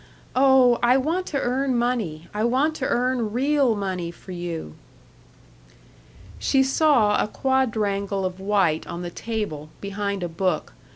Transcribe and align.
"Oh, 0.35 0.79
I 0.81 0.97
want 0.97 1.27
to 1.27 1.39
earn 1.39 1.77
money, 1.77 2.27
I 2.33 2.43
want 2.43 2.73
to 2.77 2.87
earn 2.87 3.31
real 3.33 3.75
money 3.75 4.09
for 4.09 4.31
you." 4.31 4.73
She 6.39 6.63
saw 6.63 7.23
a 7.23 7.27
quadrangle 7.27 8.25
of 8.25 8.39
white 8.39 8.87
on 8.87 9.03
the 9.03 9.11
table, 9.11 9.69
behind 9.79 10.23
a 10.23 10.27
book. 10.27 10.73